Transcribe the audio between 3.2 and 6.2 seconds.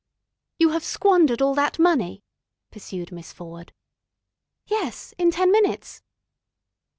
Ford. "Yes. In ten minutes."